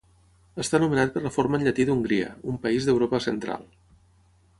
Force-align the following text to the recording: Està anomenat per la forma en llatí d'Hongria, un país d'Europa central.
Està 0.61 0.77
anomenat 0.77 1.11
per 1.17 1.21
la 1.25 1.31
forma 1.35 1.59
en 1.59 1.65
llatí 1.67 1.85
d'Hongria, 1.89 2.31
un 2.53 2.57
país 2.67 2.89
d'Europa 2.89 3.21
central. 3.27 3.69